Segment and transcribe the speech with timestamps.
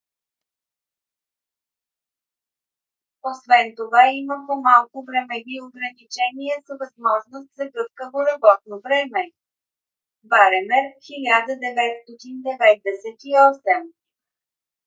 [3.31, 9.21] освен това има по- малко времеви ограничения с възможност за гъвкаво работно време.
[10.29, 13.81] bremer 1998